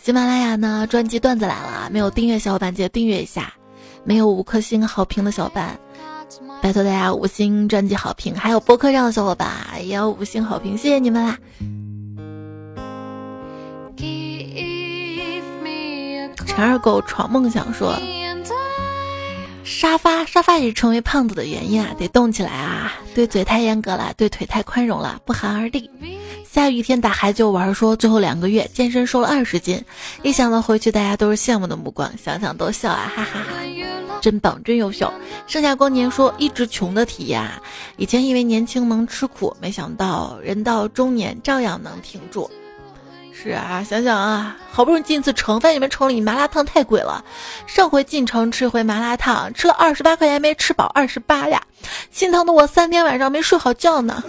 [0.02, 3.52] 喜马拉雅呢，专辑段子来了，没有订阅小伙伴记得订阅一下，
[4.02, 5.78] 没有五颗星好评的小伙伴，
[6.62, 9.48] 拜托大家五星专辑好评，还有博客上的小伙伴
[9.80, 11.38] 也要五星好评，谢谢你们啦。
[16.46, 17.94] 陈二狗闯梦想说
[19.70, 22.92] ：“沙发沙发也是成为胖子的原因啊，得动起来啊！
[23.14, 25.88] 对嘴太严格了，对腿太宽容了，不寒而栗。
[26.44, 29.80] 下雨天打孩就玩，说最后两个月健身瘦了二十斤，
[30.24, 34.20] 一想到回去大家都是羡慕的目光，想想都笑啊，哈哈哈！
[34.20, 35.10] 真棒，真优秀。
[35.46, 37.62] 剩下光年说一直穷的体验啊，
[37.96, 42.50] 以前以为年轻能吃苦，没想到人到中年照样能挺住。”
[43.42, 47.24] 是啊，想想啊，好不容易进一次城，发现你们城里麻辣烫太贵了。
[47.66, 51.62] 上回进城吃回麻辣烫，吃了二十八块钱没吃饱，二十八呀，
[52.10, 54.22] 心疼的我三天晚上没睡好觉呢。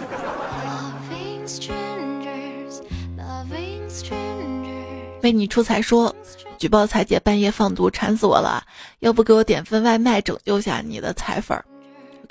[5.22, 6.16] 为你出彩说，
[6.56, 8.64] 举报彩姐半夜放毒，馋死我了，
[9.00, 11.62] 要不给我点份外卖拯救下你的彩粉儿。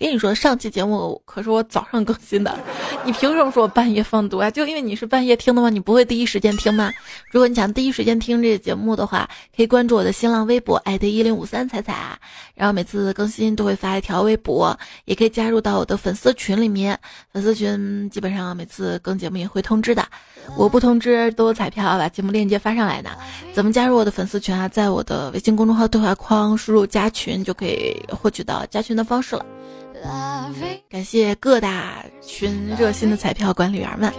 [0.02, 2.60] 跟你说，上期节目可是我早上更新的，
[3.06, 4.50] 你凭什么说我半夜放毒啊？
[4.50, 5.70] 就因为你是半夜听的吗？
[5.70, 6.92] 你不会第一时间听吗？
[7.32, 12.18] 如果你想第一时间听这个节目的话，可以关注我的新浪微博艾特一零五三彩彩啊，
[12.56, 17.00] 然后每次更新都会发一条微博，也可以加入到我的粉丝群里面，
[17.32, 20.04] 粉丝群基本上每次更节目也会通知的，
[20.58, 23.12] 我不通知都有彩票把节目链接发上来的。
[23.54, 24.68] 怎么加入我的粉丝群啊？
[24.68, 29.46] 在我的微信公众号对话框输入加群就可以获取到加群的方式了。
[30.90, 34.12] 感谢各大群热心的彩票管理员们。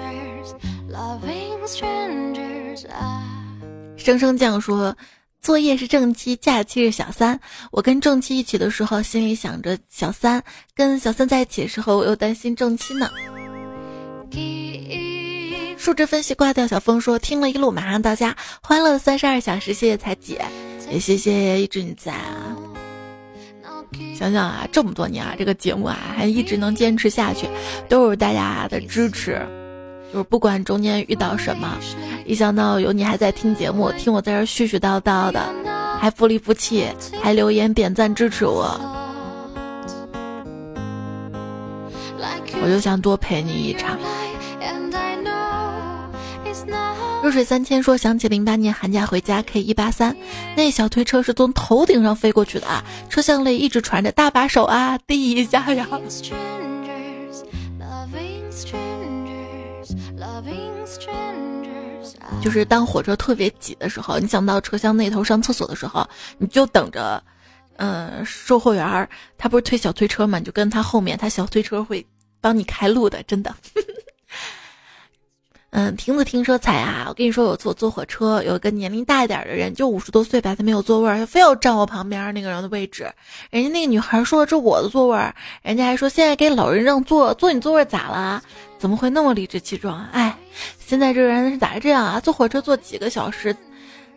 [3.96, 4.96] 生生酱说，
[5.40, 7.38] 作业是正七，假期是小三。
[7.70, 10.40] 我跟正七一起的时候，心里想着小三；
[10.74, 13.10] 跟小三在一起的时候，我又担心正七呢。
[15.76, 16.66] 数值分析挂掉。
[16.66, 19.74] 小峰说，听了一路，马上到家，欢乐三十二小时。
[19.74, 20.44] 谢谢彩姐，
[20.90, 22.56] 也谢谢一直你在啊。
[24.18, 27.46] 想想啊，这么多年啊，这个节目啊还一直能坚持下去，
[27.88, 29.40] 都是大家的支持。
[30.12, 31.78] 就是不管中间遇到什么，
[32.26, 35.42] 一想到有你还在听节目，听我在这絮絮叨叨的，
[35.98, 36.86] 还不离不弃，
[37.22, 38.78] 还留言点赞支持我，
[42.62, 43.98] 我就想多陪你一场。
[47.22, 50.16] 弱水三千说想起零八年寒假回家 K 一八三，
[50.56, 55.86] 那小推车是从头顶上飞过去的啊，车厢里一直传着大把手啊，滴一下呀。
[62.40, 66.04] 就是当火车特别挤的时候，你想到车厢那头上厕所的时候，
[66.38, 67.22] 你就等着，
[67.76, 69.08] 嗯，售货员儿
[69.38, 72.04] 他不是推小推车嘛，你就跟他后面，他小推车会
[72.40, 73.54] 帮你开路的，真的。
[75.74, 83.10] 嗯，亭子停车踩啊，我跟你说，我坐坐火车，有一个年龄大一点的人，就五十多岁吧，他没有座位，他非要占我旁边那个人的位置。
[83.48, 85.18] 人家那个女孩说这我的座位，
[85.62, 88.42] 人家还说现在给老人让座，坐你座位咋了？
[88.78, 90.04] 怎么会那么理直气壮？
[90.12, 90.36] 哎，
[90.78, 92.20] 现在这人是咋这样啊？
[92.20, 93.56] 坐火车坐几个小时，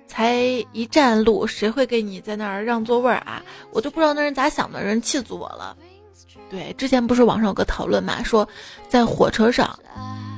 [0.08, 0.36] 才
[0.74, 3.42] 一站路，谁会给你在那儿让座位啊？
[3.72, 5.74] 我就不知道那人咋想的，人气死我了。
[6.50, 8.46] 对，之前不是网上有个讨论嘛，说
[8.90, 9.74] 在火车上。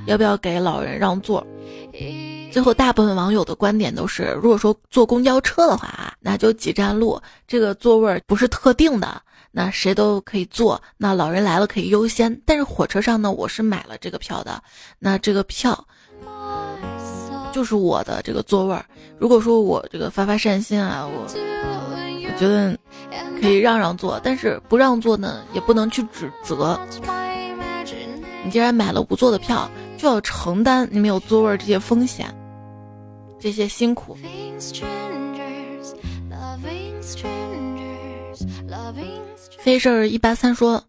[0.08, 1.46] 要不要给老人让座？
[2.52, 12.42] 最后大部分网友的观点都是，如果说坐公交车的话啊，那就几站路，这个座位不是特定的，那谁都可以坐，那老人来了可以优先。
[12.46, 14.64] 但是火车上呢，我是买了这个票的，
[14.98, 15.86] 那这个票
[17.52, 18.76] 就是我的这个座位。
[19.20, 22.76] 如果说我这个发发善心啊，我我觉得
[23.42, 26.80] 可以让让座，但是不让座呢，也不能去指责。
[28.44, 29.70] 你既然买了无座的票。
[29.98, 32.34] 就要承担你没有座位这些风险，
[33.40, 34.16] 这些辛苦。
[39.60, 40.82] 飞事儿一八三说，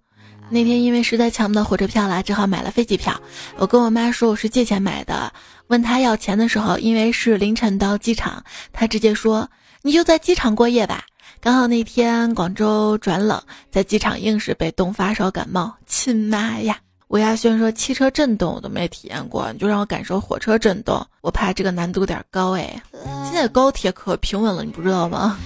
[0.50, 3.20] 那天因为实在抢不到火车票了，只好买了飞机票。
[3.56, 5.32] 我跟我妈说我是借钱买的，
[5.66, 9.50] 问她要钱的时候，因为是凌晨到机场，她直接说
[9.82, 11.04] 你就在机场过夜吧。
[11.40, 16.78] 刚好那天广州转冷，在机场硬是被冻发烧感冒，亲妈呀！
[17.08, 22.82] 吴亚轩说：“汽车震动我都没体验过，你就让我感受火车震动，我怕这个难度有点高哎。
[23.24, 25.38] 现在高铁可平稳了，你不知道吗？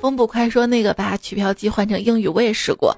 [0.00, 2.96] 风不快说那个把取票机换成英语我也试过，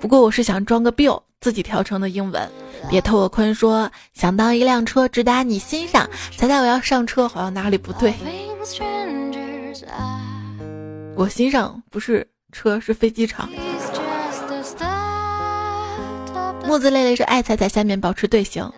[0.00, 2.50] 不过我是想装个 bill 自己调成的英文。
[2.88, 8.12] 别偷我坤说想当一辆车直达你心上，猜猜我要上车好像哪里不对。
[11.14, 13.48] 我心上不是车是飞机场。
[16.70, 18.70] 木子累累是爱踩踩下面保持队形，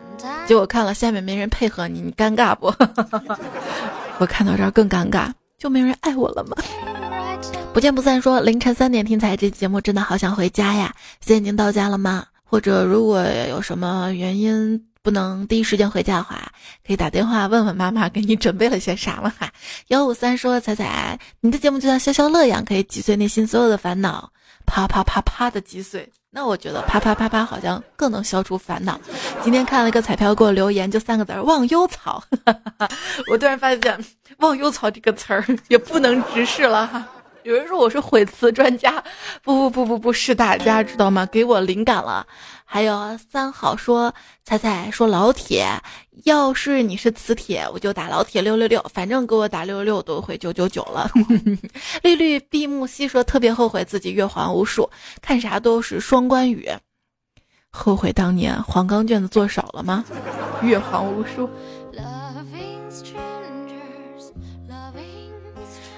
[0.48, 2.68] 结果看了下面没人配合你，你尴尬不？
[4.16, 6.56] 我看到这儿更尴尬，就没人爱我了吗？
[7.74, 12.24] 不见不散说凌晨三点听彩这节目真的好想回家呀，现在已经到家了吗？
[12.42, 16.50] 或者如果有什么原因不能第一时间回家的话，
[16.86, 19.52] 可以打电话问问妈妈给你准备了些啥了哈。
[19.88, 24.32] 幺五三说彩彩，你的节目就像消消乐一样，可以击碎内心所有的烦恼，
[24.64, 26.10] 啪啪啪啪的击碎。
[26.34, 28.98] 那我觉得啪啪啪啪好像更能消除烦恼。
[29.42, 32.24] 今天看了一个彩票给我留言，就三个字儿“忘忧草”。
[33.30, 34.04] 我突然发现
[34.40, 37.06] “忘忧草”这个词儿也不能直视了哈。
[37.42, 39.02] 有人说我是毁词专家，
[39.42, 41.26] 不不不不不是大家知道吗？
[41.26, 42.26] 给我灵感了。
[42.64, 45.66] 还有三好说彩彩说老铁，
[46.24, 51.10] 要是你是磁铁，我就打老铁六六六，反正给我打六六六都会九九九了。
[52.04, 54.88] 绿绿闭目细说特别后悔自己月还无数，
[55.22, 56.68] 看啥都是双关语，
[57.70, 60.04] 后悔当年黄冈卷子做少了吗？
[60.62, 61.48] 月还无数。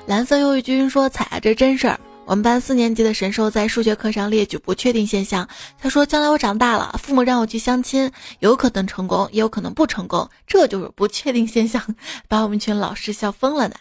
[0.07, 1.99] 蓝色忧郁君说彩这真事儿。
[2.27, 5.47] 我们班四年级的神兽在数学课上列举不确定现象。
[5.79, 11.83] 他说：“将来我长大了，父母让我去相亲，有可能成功，也有可能不成功，这就是不确定现象，
[12.27, 13.75] 把我们群老师笑疯了呢。”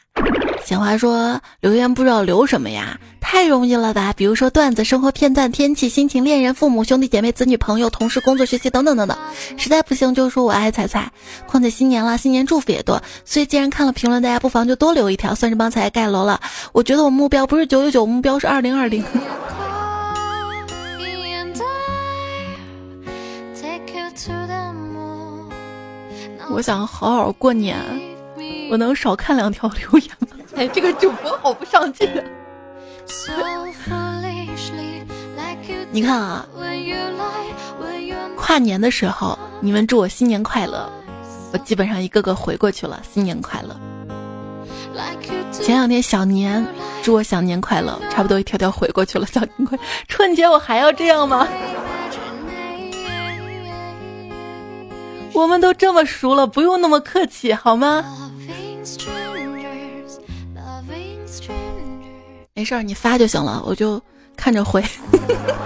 [0.64, 2.97] 闲话说留言不知道留什么呀？
[3.20, 4.14] 太容易了吧？
[4.14, 9.18] 比如说段子、生活片段、天气、心情、恋人、父母、兄弟姐妹、子女、朋友、同事、工作、学习等等等等。
[9.57, 11.11] 实在不行就说我爱彩彩。
[11.47, 16.39] 况且新年了，新年祝福也多，所以既然看了评论，大家不妨就多留一条，算是帮彩彩盖楼了。
[16.72, 19.03] 我觉得我目标不是九九九，目标是二零二零。
[26.51, 27.76] 我想好好过年，
[28.70, 30.28] 我能少看两条留言吗？
[30.55, 32.24] 哎，这个主播好不上进啊！
[35.91, 36.45] 你看啊，
[38.36, 40.89] 跨年的时候你们祝我新年快乐，
[41.51, 43.76] 我基本上一个个回过去了，新年快乐。
[45.51, 46.66] 前两天小年
[47.01, 49.78] 祝我小年快乐，差不多一条条回过去了，小年快。
[50.07, 51.47] 春节我还要这样吗？
[55.34, 58.03] 我们都这么熟了，不用那么客气好吗？
[62.64, 64.01] 没事，你发就行了，我就
[64.38, 64.82] 看着回。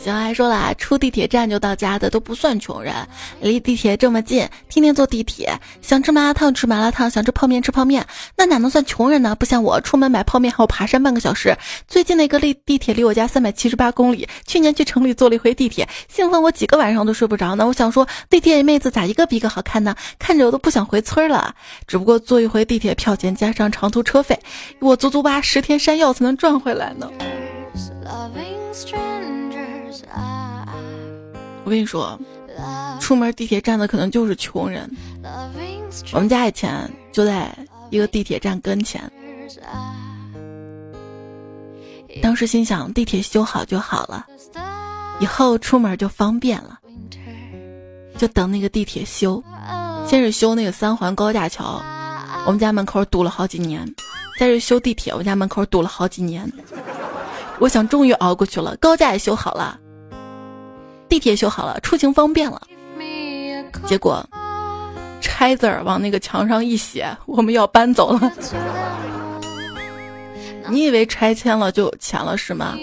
[0.00, 2.94] 小还说了，出地铁站就到家的都不算穷人，
[3.40, 9.34] 离地铁这么近，天天坐地铁，想吃麻辣烫吃麻辣烫，想吃泡面吃泡面，那哪能算穷人呢？
[9.34, 11.54] 不像我，出门买泡面还要爬山半个小时。
[11.88, 17.66] 最近那个离地铁离我家三百七十八公里，去年去城里坐了一回地铁，兴奋我几个晚上都睡不着呢。
[17.66, 19.96] 我想说，地铁妹子咋一个比一个好看呢？
[20.18, 21.52] 看着我都不想回村了。
[21.88, 24.38] 只不过坐一回地铁票钱加上长途车费，
[24.78, 27.10] 我足足挖十天山药才能赚回来呢。
[31.68, 32.18] 我跟你说，
[32.98, 34.90] 出门地铁站的可能就是穷人。
[36.14, 37.54] 我们家以前就在
[37.90, 39.02] 一个地铁站跟前，
[42.22, 44.24] 当时心想地铁修好就好了，
[45.20, 46.78] 以后出门就方便了。
[48.16, 49.44] 就等那个地铁修，
[50.08, 51.82] 先是修那个三环高架桥，
[52.46, 53.86] 我们家门口堵了好几年；
[54.40, 56.50] 再是修地铁，我们家门口堵了好几年。
[57.58, 59.78] 我想终于熬过去了，高架也修好了。
[61.08, 62.60] 地铁修好了，出行方便了。
[63.86, 64.24] 结果，
[65.20, 68.32] 拆字儿往那个墙上一写，我们要搬走了。
[70.68, 72.76] 你以为拆迁了就有钱了是吗？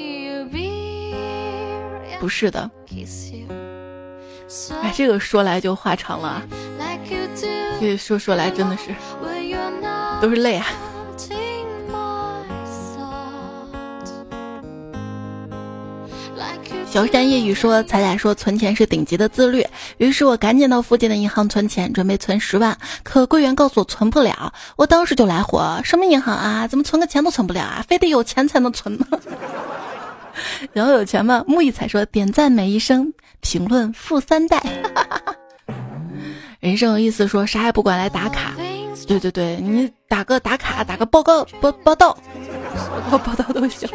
[2.20, 2.70] 不是的。
[4.82, 6.42] 哎，这个说来就话长了。
[7.80, 8.96] 这说说来真的是，
[10.22, 10.66] 都是泪啊。
[16.96, 19.68] 小山夜雨说：“彩彩说存钱是顶级的自律，
[19.98, 22.78] 于是我赶紧到附近的银行存钱，准备存十万。
[23.04, 26.66] 可柜员告诉我存不了，我当时就来火：什么银行啊？
[26.66, 27.84] 怎么存个钱都存不了啊？
[27.86, 29.06] 非得有钱才能存呢？
[30.72, 31.44] 然后有钱吗？
[31.46, 34.64] 木易彩说：点赞每一声，评论富三代。
[36.62, 38.54] 人生有意思，说啥也不管来打卡。
[39.06, 42.18] 对对对，你打个打卡，打个报告报报道，
[43.12, 43.90] 报报道都行。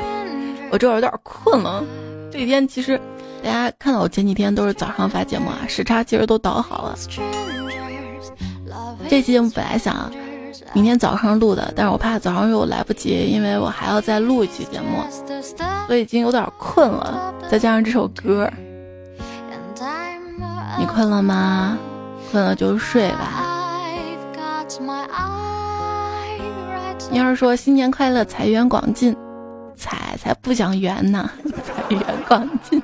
[0.70, 1.82] 我这会儿有点困了。”
[2.30, 3.00] 这几天其实，
[3.42, 6.96] 大家看到我前几天都是早上发节目啊，时差其实都倒好了。
[9.08, 10.10] 这期节目本来想
[10.72, 15.02] 明天早上录的，但是我怕早上又来不及，因为我还要再录一期节目，
[15.86, 17.34] 所以已经有点困了。
[17.50, 18.48] 再加上这首歌，
[20.78, 21.76] 你困了吗？
[22.30, 23.44] 困了就睡吧。
[27.10, 29.16] 你要是说新年快乐，财源广进，
[29.74, 31.28] 财才不讲圆呢，
[31.90, 32.80] 财源广进。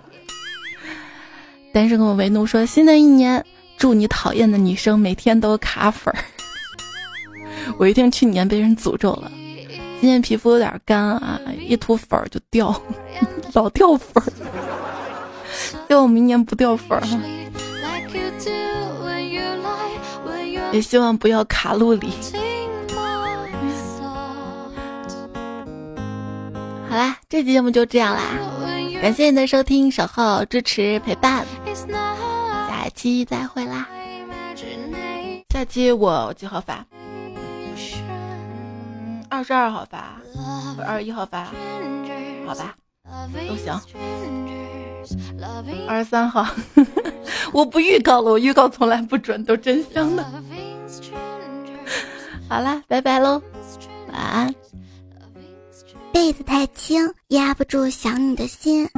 [1.73, 3.45] 单身狗为奴说，新的一年
[3.77, 6.19] 祝你讨厌的女生每天都卡粉儿。
[7.79, 9.31] 我一听去年被人诅咒了，
[10.01, 12.75] 今天皮肤有点干啊，一涂粉儿就掉，
[13.55, 14.33] 老掉粉儿。
[15.87, 17.03] 希望明年不掉粉儿。
[20.73, 22.11] 也希望不要卡路里。
[26.89, 28.23] 好啦，这期节目就这样啦，
[29.01, 31.47] 感谢你的收听、守候、支持、陪伴，
[32.69, 33.87] 下期再会啦。
[35.51, 36.85] 下期我几号发？
[39.29, 40.21] 二十二号发，
[40.87, 41.45] 二十一号发，
[42.47, 42.75] 好吧，
[43.49, 43.81] 都行。
[45.89, 46.47] 二十三号，
[47.53, 50.25] 我不预告了，我预告从来不准，都真香的。
[52.49, 53.41] 好啦，拜拜喽，
[54.13, 54.55] 晚安。
[56.17, 58.89] 被子太轻，压不住想你的心。